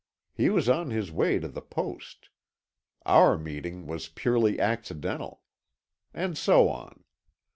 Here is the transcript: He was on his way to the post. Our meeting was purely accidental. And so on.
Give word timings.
He 0.33 0.49
was 0.49 0.67
on 0.67 0.89
his 0.89 1.11
way 1.11 1.37
to 1.37 1.47
the 1.47 1.61
post. 1.61 2.29
Our 3.05 3.37
meeting 3.37 3.85
was 3.85 4.09
purely 4.09 4.59
accidental. 4.59 5.43
And 6.11 6.35
so 6.39 6.69
on. 6.69 7.03